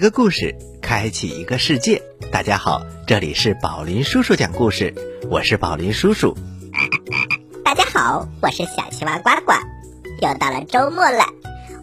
[0.00, 2.00] 一个故事，开启一个世界。
[2.32, 4.94] 大家好，这里是宝林叔叔讲故事，
[5.30, 6.34] 我是宝林叔叔。
[7.62, 9.52] 大家好，我是小青蛙呱呱。
[10.22, 11.26] 又到了周末了，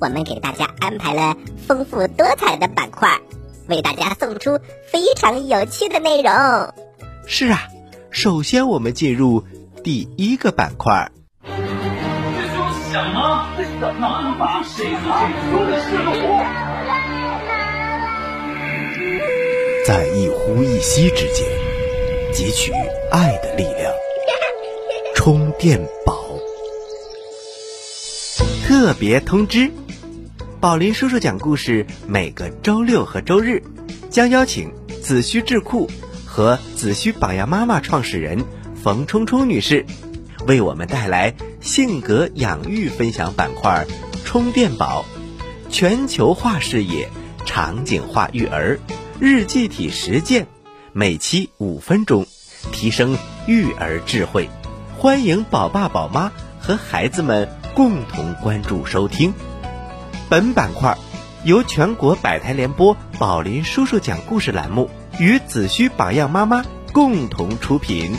[0.01, 1.37] 我们给大家安排了
[1.67, 3.19] 丰富多彩的板块，
[3.67, 4.59] 为大家送出
[4.91, 6.33] 非常有趣的内容。
[7.27, 7.67] 是啊，
[8.09, 9.45] 首先我们进入
[9.83, 11.11] 第一个板块。
[11.43, 13.49] 这就想吗？
[13.79, 14.95] 哪把谁最
[15.51, 16.76] 优的失误？
[19.87, 21.47] 在一呼一吸之间，
[22.33, 22.73] 汲取
[23.09, 23.93] 爱的力量。
[25.15, 26.25] 充电宝。
[28.67, 29.71] 特别通知：
[30.59, 33.63] 宝林叔叔讲故事每个周六和周日，
[34.09, 35.89] 将邀请子虚智库
[36.25, 38.43] 和子虚榜样妈妈创始人
[38.83, 39.85] 冯冲冲女士，
[40.47, 43.87] 为我们带来性格养育分享板块
[44.25, 45.05] “充电宝”，
[45.71, 47.07] 全球化视野，
[47.45, 48.81] 场景化育儿。
[49.19, 50.45] 日记体实践，
[50.93, 52.27] 每期五分钟，
[52.71, 54.47] 提升育儿智慧。
[54.95, 59.33] 欢迎宝爸宝妈和孩子们共同关注收听。
[60.29, 60.95] 本板块
[61.43, 64.87] 由全国百台联播宝林叔叔讲故事栏目
[65.19, 68.15] 与子虚榜样妈妈共同出品。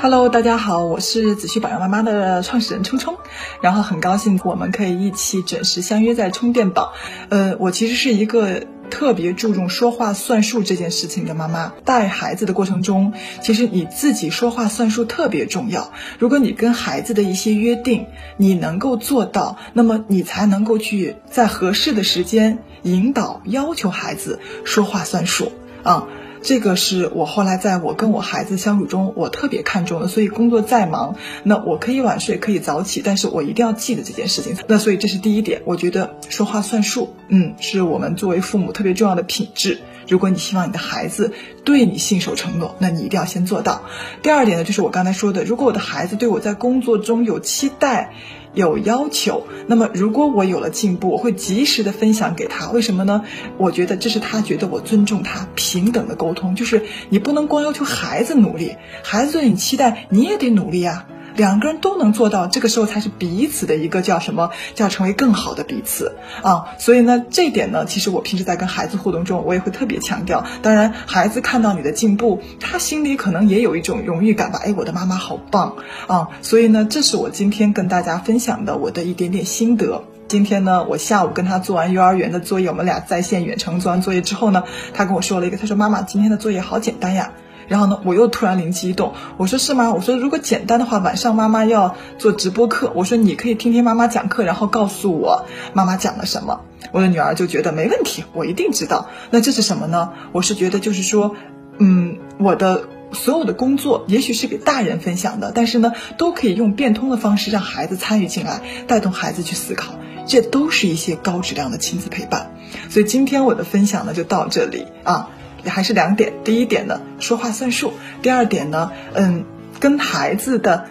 [0.00, 3.16] Hello，大家好，我是子虚榜样妈妈的创始人冲冲，
[3.60, 6.92] 然后很高兴我们可以一起准时相约在充电宝。
[7.30, 11.72] 呃，我其实是一个特别注重说话算数这件事情的妈妈。
[11.84, 15.92] 带孩子的过程中，其实你自己说话算数特别重要。
[16.20, 25.50] 如果你跟孩子的一些约定你能够做到，那么你才能够去在合适的时间引导、要求孩子说话算数
[25.82, 26.06] 啊。
[26.48, 30.08] 这个是我后来在我跟我孩子相处中，我特别看重的。
[30.08, 34.56] 所以工作再忙，那我可以晚睡，可以早起，但是我一定要记得这件事情。
[34.66, 39.80] 那所以这是第一点，我觉得说话算数，嗯，是我们作为父母特别重要的品质。
[40.08, 41.32] 如果你希望你的孩子
[41.64, 43.82] 对你信守承诺，那你一定要先做到。
[44.22, 48.12] 第二点呢，就是我刚才说的，如果我的孩子对我在工作中有期待。
[48.54, 52.70] 有要求，那么如果我有了进步，我会及时的分享给他。
[52.70, 53.24] 为什么呢？
[53.56, 56.56] 我觉得这是他觉得我尊重他，平等的沟通。
[56.56, 61.06] 就是你不能光要求孩子努力，孩子对你期待，你也得努力啊。
[61.38, 64.50] 两个人都能做到，这个时候才是彼此的一个叫什么？
[64.74, 66.74] 叫成为更好的彼此啊！
[66.78, 70.44] 所以呢，这一点呢，其实我平时在跟孩子互动中，我也会特别强调。
[70.62, 74.60] 当然，孩子看到你的进步，他心里可能也有一种荣誉感吧？
[74.64, 75.76] 哎，我的妈妈好棒
[76.08, 76.28] 啊！
[76.42, 80.02] 所以呢，这是我今天跟大家分享的我的一点点心得。
[80.26, 87.30] 今天呢，我下午跟他做完幼儿园的作业，我们俩在线远程做完作业之后呢，他跟我说了一个，他说：“妈妈，今天的作业好简单呀。”
[87.68, 89.92] 然后呢，我又突然灵机一动，我说是吗？
[89.92, 96.62] 我说如果简单的话，晚上妈妈要做直播课，我说你可以听听妈妈讲课，然后告诉我妈妈讲了什么。
[96.90, 99.08] 我的女儿就觉得没问题，我一定知道。
[99.30, 100.10] 那这是什么呢？
[100.32, 101.36] 我是觉得就是说，
[101.78, 109.92] 嗯，我的所有的工作也许是给大人分享的，但是呢，都可以用变通的方式让孩子参与进来，带动孩子去思考，
[110.26, 112.52] 这都是一些高质量的亲子陪伴。
[112.88, 115.30] 所以今天我的分享呢就到这里啊。
[115.64, 117.90] 还是两点，第一点呢，说话算数；
[118.22, 119.44] 第二点呢，嗯，
[119.80, 120.86] 跟孩子的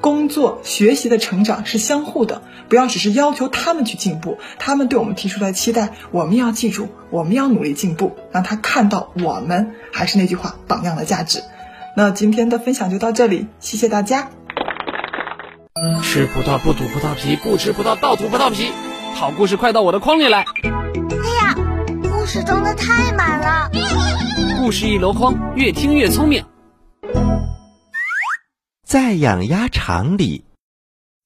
[0.00, 11.42] 工作、学习的成长是相互的，不要只是要求他们去进步，他们对我们提出来期待，我们要记住，我们要努力进步，让他看到我们还是那句话，榜样的价值。
[11.96, 14.28] 那今天的分享就到这里，谢谢大家。
[16.02, 18.70] 吃葡萄不吐葡萄皮，不吃葡萄倒吐葡萄皮。
[19.14, 20.44] 好故事快到我的筐里来。
[22.34, 23.70] 事装的太满了。
[24.56, 26.42] 故事一箩筐，越听越聪明。
[28.82, 30.46] 在养鸭场里，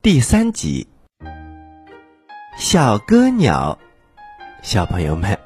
[0.02, 0.88] 第三集。
[2.58, 3.78] 小歌鸟，
[4.62, 5.38] 小朋友们，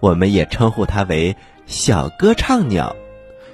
[0.00, 1.36] 我们也称呼它为
[1.66, 2.96] 小歌唱鸟，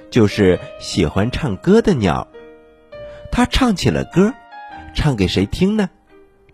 [0.09, 2.25] 就是喜欢唱歌的鸟。
[3.33, 4.33] 它唱起了歌，
[4.95, 5.89] 唱给谁听呢？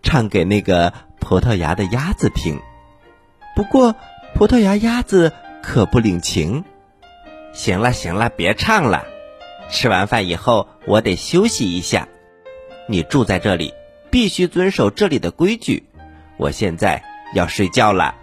[0.01, 2.59] 唱给那个葡萄牙的鸭子听。
[3.55, 3.95] 不过，
[4.35, 5.31] 葡萄牙鸭子
[5.63, 6.65] 可不领情。
[7.53, 9.05] 行了行了，别唱了。
[9.69, 12.09] 吃完饭以后，我得休息一下。
[12.89, 13.73] 你住在这里，
[14.11, 15.85] 必须遵守这里的规矩。
[16.35, 17.01] 我现在
[17.33, 18.13] 要睡觉了。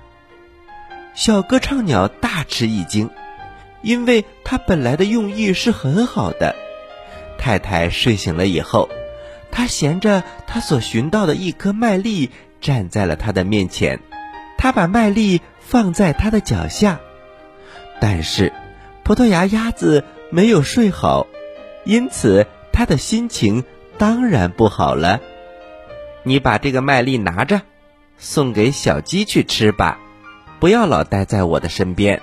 [1.15, 3.09] 小歌唱鸟大吃一惊，
[3.81, 6.55] 因为它本来的用意是很好的。
[7.39, 8.91] 太太睡醒了以后，
[9.51, 12.31] 她衔着她所寻到的一颗麦粒，
[12.61, 13.99] 站在了他的面前。
[14.59, 17.01] 她把麦粒放在他的脚下，
[18.01, 18.53] 但是。
[19.05, 21.27] 葡萄牙鸭子没有睡好，
[21.85, 23.65] 因此他的心情
[23.99, 25.21] 当然不好了。
[26.23, 27.63] 你把这个麦粒拿着，
[28.17, 29.99] 送给小鸡去吃吧。
[30.61, 32.23] 不要老待在我的身边。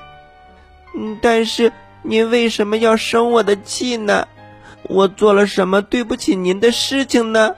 [0.98, 4.30] 嗯，但是您为什么要生我的气呢？
[4.84, 7.56] 我做了什么对不起您的事情呢？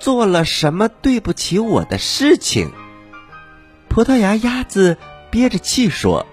[0.00, 2.72] 做了什么对不起我的事情？
[3.96, 4.98] 葡萄牙鸭子
[5.30, 6.26] 憋着气说：“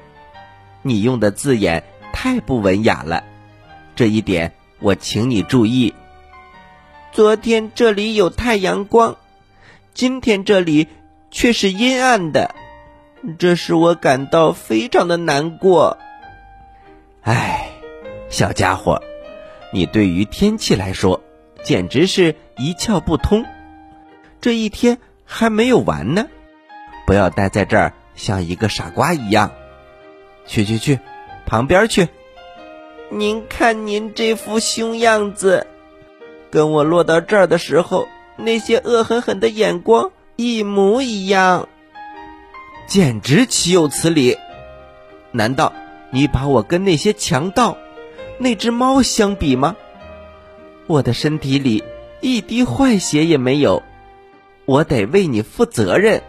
[0.83, 3.23] 你用的字眼太不文雅了，
[3.95, 5.93] 这一点我请你注意。
[7.13, 9.15] 昨天这里有太阳光，
[9.93, 10.89] 今天这里
[11.31, 12.53] 却是阴暗的，
[13.39, 15.97] 这使我感到非常的难过。
[17.21, 17.69] 唉，
[18.27, 19.01] 小家伙，
[19.71, 21.23] 你对于天气来说
[21.63, 23.45] 简直是一窍不通。
[24.41, 26.27] 这一天还没有完呢，
[27.05, 29.51] 不要待在这儿像一个傻瓜一样。
[30.45, 30.99] 去去去，
[31.45, 32.07] 旁边去。
[33.09, 35.67] 您看您这副凶样子。”
[36.51, 41.67] 跟我落到这儿的时候，那些恶狠狠的眼光一模一样，
[42.85, 44.37] 简直岂有此理！
[45.31, 45.73] 难道
[46.11, 47.77] 你把我跟那些强盗、
[48.37, 49.75] 那只猫相比吗？
[50.85, 51.83] 我的身体里
[52.21, 53.81] 一滴坏血也没有，
[54.65, 56.21] 我得为你负责任。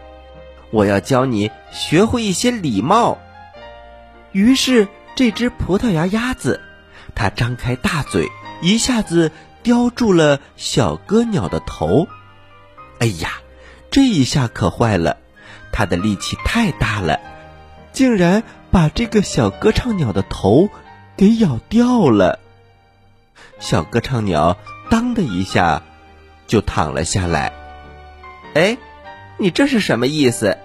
[0.75, 3.17] 我要教你学会一些礼貌。
[4.33, 6.59] 于是，这只葡萄牙鸭子，
[7.15, 8.29] 它张开大嘴，
[8.61, 9.31] 一下子。
[9.63, 12.07] 叼住了小歌鸟的头，
[12.99, 13.41] 哎呀，
[13.89, 15.17] 这一下可坏了！
[15.71, 17.19] 它的力气太大了，
[17.91, 20.69] 竟然把这个小歌唱鸟的头
[21.17, 22.37] 给咬掉了。
[23.57, 24.55] 小歌唱鸟
[24.91, 25.81] 当的一下
[26.45, 27.51] 就躺了下来。
[28.53, 28.77] 哎，
[29.39, 30.59] 你这是什么意思？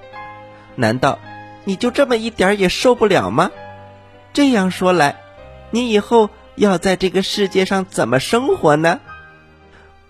[0.81, 1.21] 难道
[1.65, 3.53] 你就这么一点儿也受不了吗？
[4.33, 5.17] 这样说来，
[5.71, 6.31] 你以后……
[6.57, 9.01] 要在这个世界上怎么生活呢？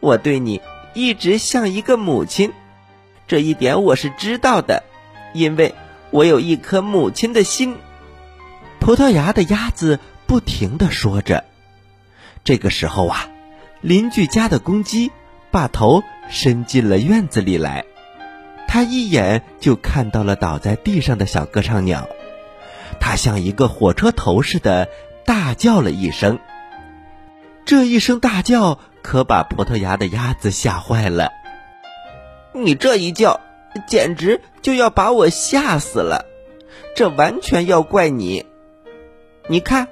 [0.01, 0.61] 我对你
[0.95, 2.53] 一直像一个母亲，
[3.29, 4.83] 这一点我是知道的，
[5.33, 5.77] 因为
[6.11, 7.77] 我有一颗母亲的心。
[8.81, 11.45] 葡萄牙的鸭子不停的说着。
[12.43, 13.29] 这个时候啊，
[13.81, 15.13] 邻居家的公鸡
[15.53, 17.85] 把头伸进了院子里来，
[18.73, 22.09] 他一眼就看到了倒在地上的小歌唱鸟，
[23.01, 24.89] 他像一个火车头似的。
[25.27, 26.41] 大叫了一声，
[27.65, 31.31] 这一声大叫可把葡萄牙的鸭子吓坏了。
[32.53, 33.41] 你这一叫，
[33.87, 36.27] 简直就要把我吓死了。
[36.97, 38.47] 这完全要怪你。
[39.47, 39.89] 你看，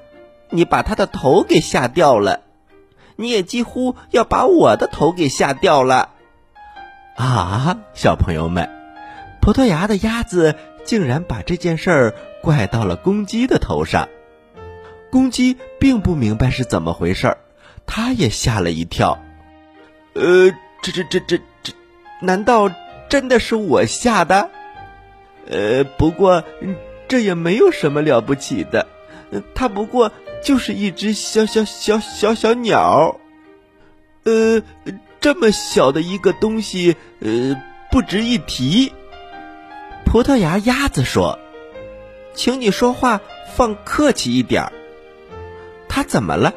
[0.50, 2.40] 你把他的头给吓掉了，
[3.14, 6.11] 你也几乎要把我的头给吓掉了。
[7.18, 8.70] 啊，小朋友们，
[9.40, 14.08] 葡萄牙的鸭子竟然把这件事儿怪到了公鸡的头上。
[15.10, 17.38] 公鸡并不明白是怎么回事儿，
[17.87, 19.18] 它也吓了一跳。
[20.14, 21.72] 呃，这这这这这，
[22.20, 22.70] 难道
[23.08, 24.50] 真的是我吓的？
[25.50, 26.44] 呃，不过
[27.08, 28.87] 这也没有什么了不起的，
[29.56, 30.12] 它不过
[30.44, 33.18] 就是一只小小小小小鸟。
[34.22, 34.62] 呃，
[35.20, 37.60] 这么小的一个东西，呃，
[37.90, 38.92] 不值一提。
[40.04, 41.38] 葡萄牙鸭子说
[42.34, 43.20] ：“请你说话
[43.54, 44.72] 放客气一点儿。”
[45.88, 46.54] 他怎么了？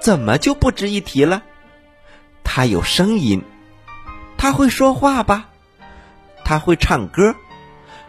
[0.00, 1.42] 怎么就不值一提了？
[2.42, 3.42] 他有声音，
[4.36, 5.48] 他会说话吧？
[6.44, 7.36] 他会唱歌，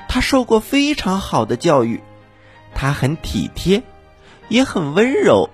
[0.10, 2.02] 他受过非常好的教育，
[2.74, 3.84] 他很体贴，
[4.50, 5.52] 也很温柔。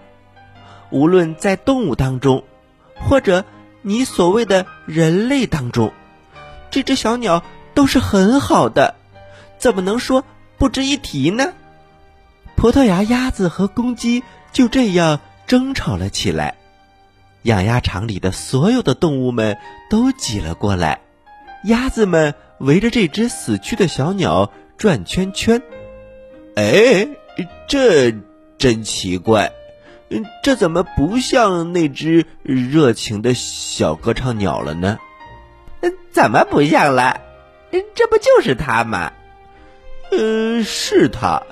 [0.92, 2.46] 无论在动物当中，
[2.96, 3.44] 或者
[3.82, 5.94] 你所谓的人类当中，
[6.72, 7.44] 这只小鸟
[7.74, 8.96] 都是很好的，
[9.58, 10.24] 怎么能说
[10.58, 11.54] 不值一提呢？
[12.56, 14.24] 葡萄牙鸭子和公鸡。
[14.52, 16.56] 就这样争吵了起来，
[17.44, 19.56] 养鸭场里的所有的动物们
[19.92, 21.02] 都挤了过来，
[21.66, 25.62] 鸭子们围着这只死去的小鸟转圈圈。
[26.56, 27.08] 哎，
[27.68, 28.12] 这
[28.58, 29.54] 真奇怪，
[30.10, 35.00] 嗯这怎么不像那只热情的小歌唱鸟了呢？
[35.82, 37.22] 嗯怎么不像了？
[37.96, 39.14] 这不就是它吗？
[40.12, 41.44] 嗯，是它。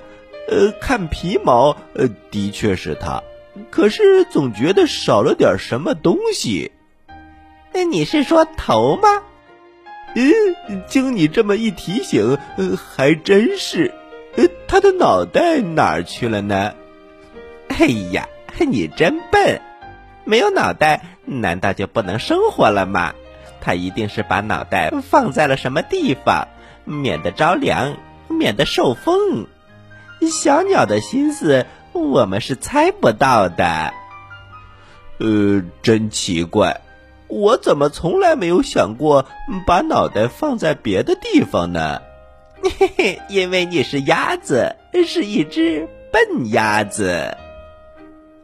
[0.49, 3.21] 呃，看皮毛，呃，的确是它，
[3.69, 6.71] 可是总觉得少了点什么东西。
[7.73, 9.23] 那你是说头吗？
[10.15, 13.93] 嗯，经你这么一提醒，呃，还真是。
[14.35, 16.73] 呃，他的脑袋哪儿去了呢？
[17.67, 18.27] 哎呀，
[18.65, 19.61] 你真笨！
[20.25, 23.13] 没有脑袋，难道就不能生活了吗？
[23.61, 26.47] 他一定是把脑袋放在了什么地方，
[26.85, 27.97] 免得着凉，
[28.27, 29.47] 免得受风。
[30.31, 33.93] 小鸟的心思，我们是猜不到的。
[35.19, 36.81] 呃，真奇怪，
[37.27, 39.25] 我怎么从来没有想过
[39.65, 42.01] 把脑袋放在别的地方呢？
[42.79, 47.37] 嘿嘿，因为你是鸭子，是一只笨鸭子。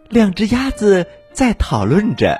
[0.09, 2.39] 两只鸭子在讨论着，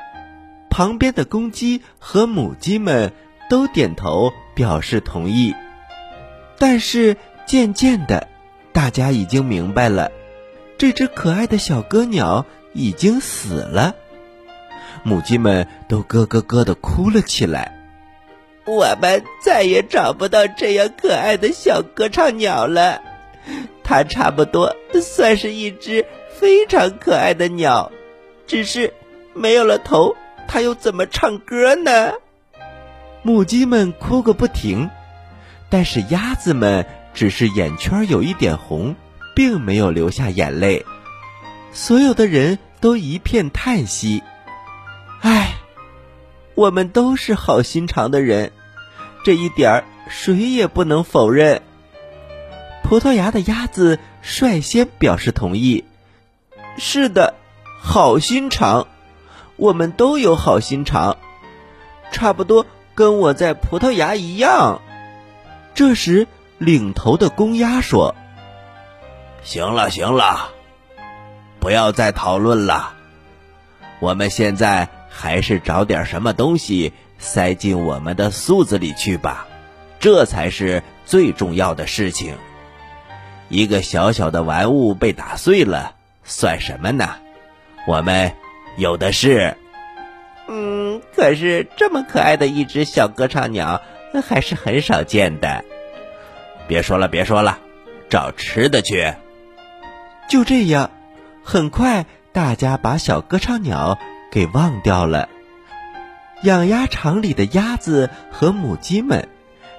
[0.70, 3.12] 旁边的公鸡和母鸡们
[3.50, 5.56] 都点头表示同意。
[6.60, 8.28] 但是渐渐的，
[8.72, 10.12] 大家已经明白了，
[10.78, 13.96] 这只可爱的小歌鸟已经死了。
[15.04, 17.80] 母鸡们都咯咯咯的哭了起来。
[18.66, 23.02] 我们再也找不到这样可爱的小歌唱鸟了。
[23.84, 26.06] 它差不多算是一只
[26.40, 27.92] 非常可爱的鸟，
[28.48, 28.94] 只是
[29.34, 30.16] 没有了头，
[30.48, 32.14] 它又怎么唱歌呢？
[33.22, 34.90] 母鸡们哭个不停，
[35.70, 38.96] 但是鸭子们只是眼圈有一点红，
[39.36, 40.86] 并没有流下眼泪。
[41.72, 44.22] 所有的人都一片叹息。
[45.22, 45.56] 唉，
[46.56, 48.52] 我们都是好心肠的人，
[49.24, 51.62] 这一点儿谁也不能否认。
[52.84, 55.86] 葡萄牙的鸭子率先表示同意
[56.78, 57.36] ：“是的，
[57.82, 58.88] 好心肠，
[59.56, 61.18] 我们都有好心肠，
[62.12, 62.66] 差不多
[62.96, 64.82] 跟我在葡萄牙一样。”
[65.76, 66.28] 这时，
[66.58, 68.16] 领头的公鸭说
[69.44, 70.50] ：“行了，行了，
[71.60, 72.94] 不要再讨论了，
[74.00, 79.46] 我们现在。”还是找点什么东西塞进我们的肚子里去吧，
[80.00, 82.36] 这才是最重要的事情。
[83.48, 87.16] 一个小小的玩物被打碎了，算什么呢？
[87.88, 88.34] 我们
[88.78, 89.56] 有的是。
[90.48, 93.82] 嗯，可是这么可爱的一只小歌唱鸟
[94.28, 95.64] 还是很少见的。
[96.68, 97.60] 别说了，别说了，
[98.10, 99.14] 找吃的去。
[100.30, 100.92] 就这样，
[101.44, 103.98] 很快大家把小歌唱鸟。
[104.32, 105.30] 给忘掉了。
[106.42, 109.30] 养鸭场里的鸭子和母鸡们，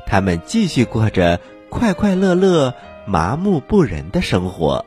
[0.06, 2.72] 它们继续过着快快乐乐、
[3.04, 4.86] 麻木不仁的生活。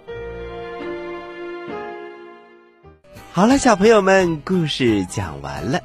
[3.38, 5.82] 好了，小朋友们，故事讲完了，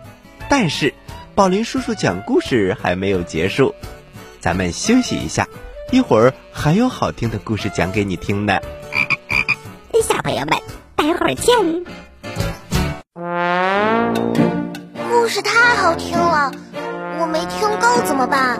[0.48, 0.94] 但是
[1.34, 3.74] 宝林叔叔讲故事还没有结束，
[4.40, 5.46] 咱们休息一下，
[5.90, 8.58] 一会儿还有好听的故事讲给你听呢。
[10.02, 10.58] 小朋友们，
[10.96, 11.84] 待会儿见。
[15.10, 16.52] 故事太好听了，
[17.20, 18.58] 我没听够怎么办？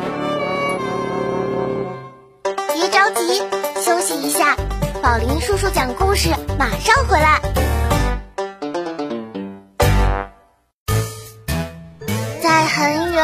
[2.75, 3.41] 别着急，
[3.83, 4.55] 休息一下，
[5.03, 7.41] 宝林叔叔讲故事马上回来。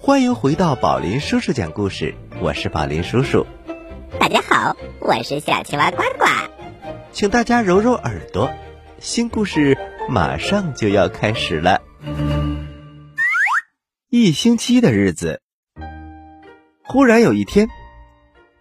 [0.00, 3.46] 欢迎回到宝林叔叔讲故事，我是宝林叔叔。
[4.18, 6.26] 大家好，我是小青蛙呱呱，
[7.12, 8.50] 请大家揉揉耳朵，
[8.98, 11.80] 新故事马上就要开始了。
[14.10, 15.40] 一星期的日子，
[16.82, 17.68] 忽然有一天，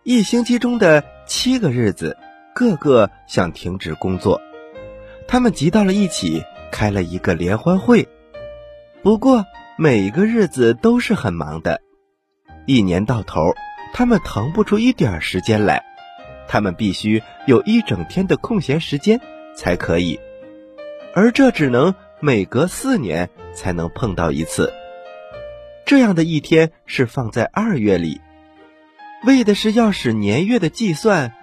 [0.03, 2.17] 一星期中的七个日子。
[2.53, 4.41] 个个想停止工作，
[5.27, 8.07] 他们集到了一起，开了一个联欢会。
[9.03, 9.45] 不过
[9.79, 11.81] 每个日子都是很忙的，
[12.65, 13.53] 一年到头，
[13.93, 15.85] 他们腾不出一点时间来。
[16.47, 19.21] 他们必须有一整天的空闲时间
[19.55, 20.19] 才可以，
[21.13, 24.73] 而这只能每隔四年才能碰到一次。
[25.85, 28.19] 这样的一天是放在二月里，
[29.27, 31.33] 为的是要使年月的计算。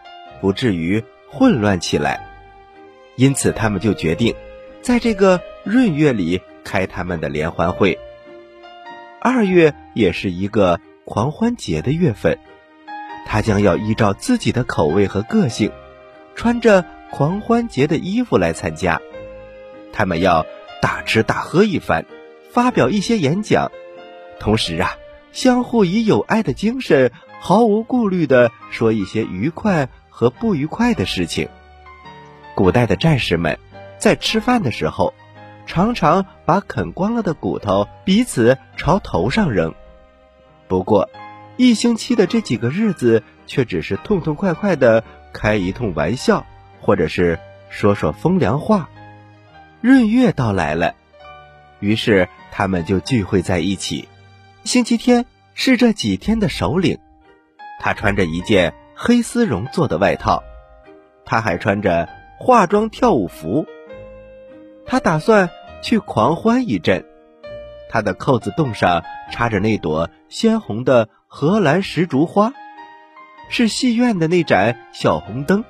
[0.40, 2.28] 不至于混乱起来，
[3.14, 4.34] 因此他们就决定，
[4.82, 7.96] 在这个闰月里开他们的联欢会。
[9.24, 12.38] 二月也是一个狂欢节的月份，
[13.24, 15.72] 他将要依照自己的口味和个性，
[16.34, 19.00] 穿着狂欢节的衣服来参加。
[19.94, 20.44] 他们要
[20.82, 22.04] 大吃大喝一番，
[22.50, 23.72] 发表一些演讲，
[24.38, 24.90] 同时啊，
[25.32, 29.88] 相互以友爱的精神，毫无顾虑的说一些愉快。
[30.16, 31.48] 和不愉快的事情。
[32.54, 33.58] 古代的战士们
[33.98, 35.12] 在吃饭的时候，
[35.66, 39.74] 常常把啃光了的骨头彼此朝头上扔。
[40.68, 41.08] 不过，
[41.56, 46.44] 一星期的这几个日子，却只是痛痛快快的开一通玩笑，
[46.80, 48.88] 或者是说说风凉话。
[49.80, 50.94] 闰月到来了，
[51.78, 54.08] 于是他们就聚会在一起。
[54.64, 56.98] 星期天是这几天的首领，
[57.80, 60.42] 他穿着一件黑丝绒做的外套，
[61.26, 63.66] 他还穿着化妆跳舞服。
[64.86, 65.50] 他打算
[65.82, 67.04] 去狂欢一阵，
[67.88, 72.52] 他的扣子洞上插着那朵鲜红的荷兰石竹花，
[73.48, 75.64] 是戏院的那盏小红灯。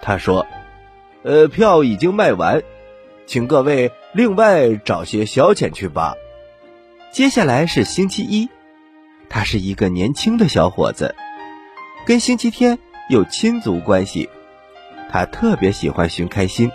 [0.00, 0.46] 他说
[1.22, 2.62] ：“呃，票已经卖完，
[3.26, 6.14] 请各位另外找些消遣去吧。”
[7.12, 8.48] 接下来是星期一，
[9.28, 11.14] 他是一个年轻的小伙子，
[12.06, 14.28] 跟星期天有亲族关系。
[15.10, 16.70] 他特别喜欢寻开心。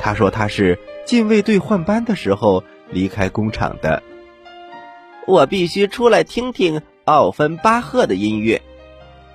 [0.00, 4.02] 他说他是禁卫队换班的时候离开工厂的。
[5.26, 8.62] 我必须出来听听奥芬巴赫的音乐，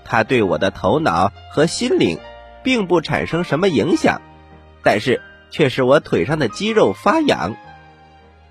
[0.05, 2.17] 他对我的头脑和心灵
[2.63, 4.21] 并不产生什么影响，
[4.83, 7.55] 但是却使我腿上的肌肉发痒。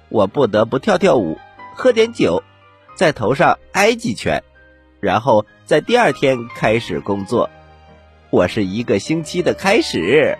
[0.08, 1.38] 我不得不跳跳舞。
[1.74, 2.42] 喝点酒，
[2.94, 4.42] 在头上挨几拳，
[5.00, 7.48] 然后在第二天开始工作。
[8.28, 10.36] 我是一个星期的开始。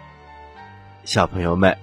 [1.04, 1.78] 小朋友们，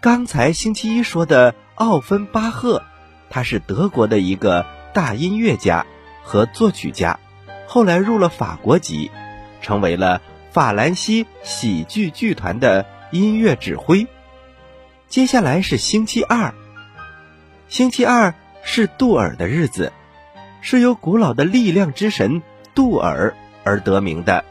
[0.00, 2.82] 刚才星期一说的奥芬巴赫，
[3.30, 5.86] 他是德国的一个大音乐家
[6.22, 7.18] 和作曲家，
[7.66, 9.10] 后来入了法国籍，
[9.60, 14.06] 成为了法兰西喜剧剧团的音乐指挥。
[15.08, 16.54] 接下来是星期二，
[17.68, 18.34] 星期二。
[18.68, 19.92] 是杜尔的日子，
[20.60, 22.42] 是由古老的力量之神
[22.74, 24.44] 杜尔而得名的。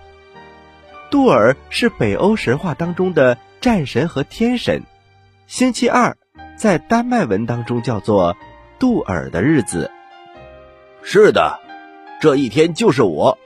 [1.11, 4.83] 杜尔是北欧神话当中的战神和天神。
[5.47, 6.15] 星期二
[6.55, 8.37] 在丹麦文当中叫做
[8.77, 9.89] 杜尔的日子。
[11.01, 11.59] 是的，
[12.21, 13.39] 这一天就是我。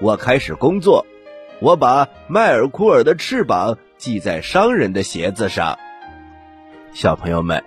[0.00, 1.06] 我开始工作，
[1.60, 5.78] 我把迈尔库尔的翅膀系在商人的鞋子上。
[6.92, 7.62] 小朋友们，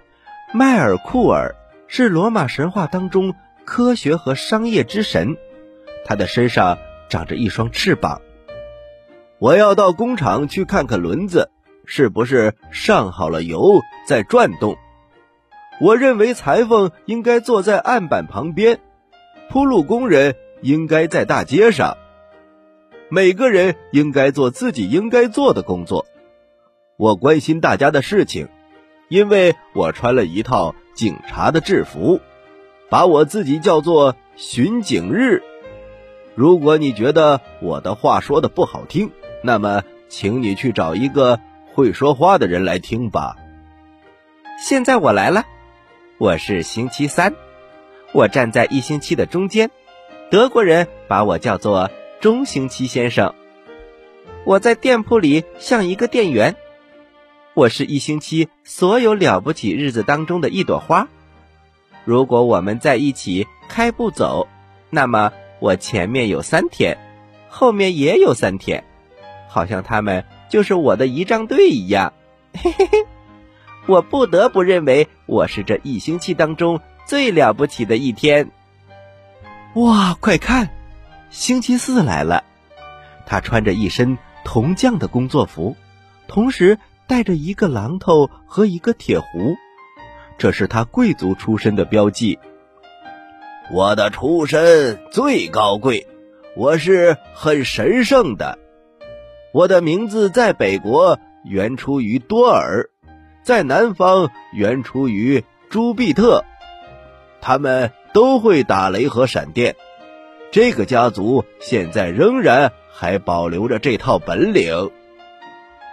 [0.53, 1.55] 迈尔库尔。
[1.87, 5.37] 是罗马神话当中科学和商业之神，
[6.03, 8.21] 他的身上长着一双翅膀。
[9.37, 11.49] 我要到工厂去看看轮子
[11.89, 14.77] 是不是上好了油在转动。
[15.81, 18.79] 我认为裁缝应该坐在案板旁边，
[19.49, 21.97] 铺路工人应该在大街上。
[23.09, 26.05] 每个人应该做自己应该做的工作。
[26.95, 28.47] 我关心大家的事情，
[29.07, 30.75] 因为我穿了一套。
[30.95, 32.19] 警察的制服，
[32.89, 35.41] 把我自己叫做巡警日。
[36.35, 41.39] 如果你觉得我的话说的不好听，那么请你去找一个
[41.79, 43.37] 会说话的人来听吧。
[44.61, 45.45] 现在我来了，
[46.17, 47.33] 我是星期三，
[48.11, 49.71] 我站在一星期的中间，
[50.29, 51.89] 德国人把我叫做
[52.19, 53.33] 中星期先生。
[54.43, 56.57] 我在店铺里像一个店员。
[57.53, 61.07] 我是一星期所有了不起日子当中的一朵花。
[62.03, 64.49] 如果我们在一起开步走，
[64.89, 66.97] 那么我前面有三天，
[67.47, 68.83] 后面也有三天，
[69.47, 72.11] 好像他们就是我的仪仗队一样。
[72.53, 73.05] 嘿嘿嘿，
[73.85, 78.51] 我不得不认为我是这一星期当中最了不起的一天。
[79.75, 80.69] 哇，快看，
[81.29, 82.43] 星期四来了！
[83.25, 85.75] 他穿着一身铜匠的工作服，
[86.27, 86.77] 同时。
[87.09, 89.55] 带着一个榔头和一个铁壶，
[90.37, 92.37] 这是他贵族出身的标记。
[93.71, 96.05] 我的出身最高贵，
[96.55, 98.59] 我是很神圣的。
[99.51, 102.89] 我的名字在北国原出于多尔，
[103.43, 106.45] 在南方原出于朱庇特。
[107.41, 109.75] 他们都会打雷和闪电。
[110.51, 114.91] 这个家族现在仍然还保留着这套本领。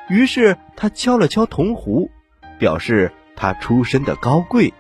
[0.09, 2.11] 于是他敲了敲铜壶，
[2.59, 4.73] 表示他出身的高贵。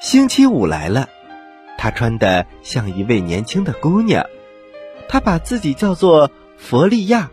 [0.00, 1.08] 星期五来了，
[1.78, 4.26] 他穿的像一位年轻的姑娘，
[5.08, 7.30] 他把自己叫做弗利亚，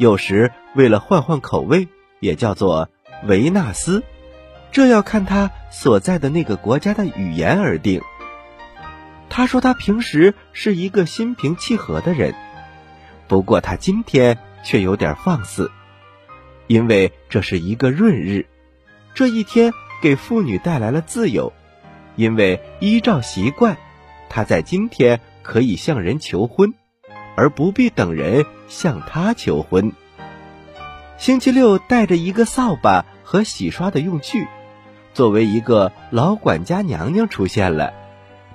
[0.00, 1.86] 有时为了换换口味，
[2.20, 2.88] 也叫做
[3.28, 4.02] 维纳斯，
[4.72, 8.00] 这要看他所在的那个国家的语言而定。
[9.28, 12.34] 他说他平时是一个心平气和的人，
[13.28, 14.36] 不过他今天。
[14.62, 15.70] 却有点放肆，
[16.66, 18.44] 因为这是一个闰日，
[19.14, 21.54] 这一天给妇女带来了自由，
[22.14, 23.78] 因为依照习惯，
[24.28, 26.74] 他在今天可以向人求婚，
[27.36, 29.92] 而不必等人向她求婚。
[31.18, 34.46] 星期六带着一个扫把和洗刷的用具，
[35.12, 37.92] 作为一个老管家娘娘出现了。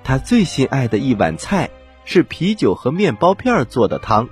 [0.02, 1.70] 她最心爱的一碗菜
[2.04, 4.28] 是啤酒和面包片做的汤。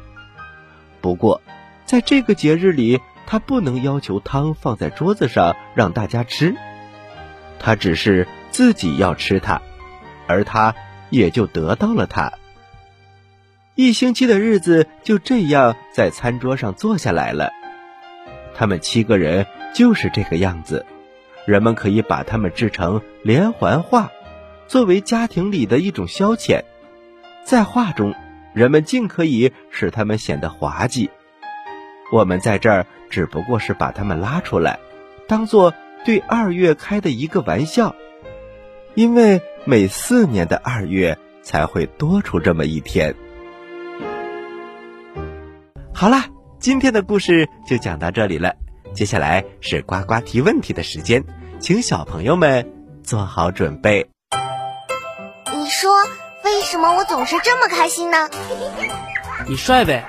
[1.00, 1.42] 不过，
[1.84, 6.54] 在这个节日里，她不能要求汤放在桌子上让大家吃，
[7.58, 9.62] 她只是自己要吃它，
[10.26, 10.74] 而她
[11.10, 12.32] 也就得到了它。
[13.76, 17.50] 一星期的日子就这样在餐桌上坐下来了。
[18.54, 20.86] 他们七个人就是这个样子，
[21.44, 24.12] 人们可以把他们制成连环画，
[24.68, 26.60] 作为家庭里的一种消遣。
[27.44, 28.14] 在画中，
[28.52, 31.10] 人们尽可以使他们显得滑稽。
[32.12, 34.78] 我们在这儿只不过是把他们拉出来，
[35.26, 37.96] 当做对二月开的一个玩笑，
[38.94, 43.16] 因为每四年的二月才会多出这么一天。
[45.94, 46.26] 好啦，
[46.58, 48.54] 今天的故事就讲到这里了。
[48.94, 51.24] 接下来是呱呱提问题的时间，
[51.60, 52.68] 请小朋友们
[53.02, 54.06] 做好准备。
[55.54, 55.90] 你说
[56.44, 58.28] 为什么我总是这么开心呢？
[59.48, 60.04] 你帅呗？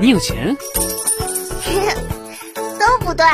[0.00, 0.56] 你有钱？
[2.78, 3.24] 都不对，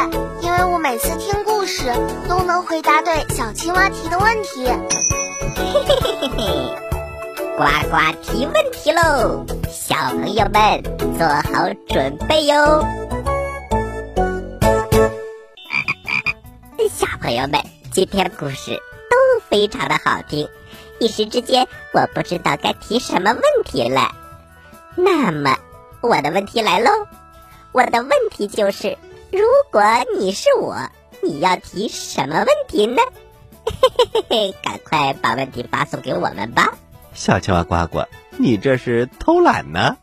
[0.42, 1.92] 因为我每次听故事
[2.28, 4.66] 都能回答对小青蛙提的问题。
[5.56, 6.83] 嘿嘿嘿嘿嘿。
[7.56, 10.82] 呱呱提问题喽，小朋友们
[11.16, 12.84] 做好准备哟！
[16.90, 17.60] 小朋友们，
[17.92, 18.72] 今天的故事
[19.08, 19.16] 都
[19.48, 20.48] 非常的好听，
[20.98, 24.12] 一时之间我不知道该提什么问题了。
[24.96, 25.56] 那么
[26.00, 26.90] 我的问题来喽，
[27.70, 28.98] 我的问题就是：
[29.30, 29.80] 如果
[30.18, 30.76] 你是我，
[31.22, 33.00] 你要提什么问题呢？
[33.64, 36.74] 嘿嘿嘿嘿，赶快把问题发送给我们吧！
[37.14, 38.04] 小青蛙呱呱，
[38.36, 39.96] 你这是偷懒呢？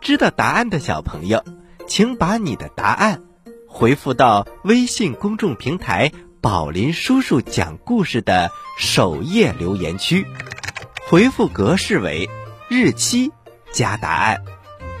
[0.00, 1.44] 知道答案的小朋友，
[1.86, 3.22] 请把你的答案
[3.68, 10.26] 回复到微信公众平台“宝林叔叔讲故事”的首页留言区，
[11.06, 12.28] 回复格式为
[12.68, 13.30] 日期
[13.72, 14.42] 加答案。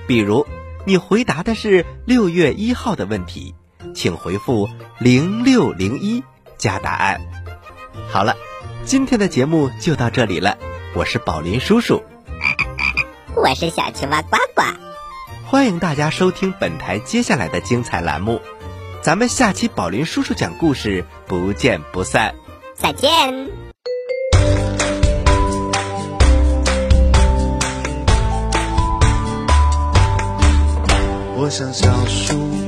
[0.06, 0.46] 比如，
[0.84, 3.54] 你回答的是六月一号的问题，
[3.94, 6.22] 请回复零六零一
[6.58, 7.20] 加答案。
[8.10, 8.36] 好了，
[8.84, 10.58] 今天的节目就到这里了。
[10.96, 12.00] 我是宝林叔叔，
[13.34, 14.62] 我是小青蛙呱呱，
[15.44, 18.40] 欢迎大家收听本台接下来的精彩栏目，
[19.02, 22.36] 咱们下期宝林叔叔讲故事不见不散，
[22.76, 23.10] 再见。
[31.36, 32.63] 我像小树。